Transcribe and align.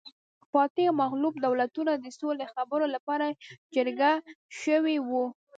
فاتح 0.51 0.85
او 0.89 0.95
مغلوب 1.01 1.33
دولتونه 1.45 1.91
د 1.97 2.05
سولې 2.19 2.45
خبرو 2.53 2.85
لپاره 2.95 3.27
جرګه 3.75 4.11
شوي 4.61 4.97
وو 5.07 5.25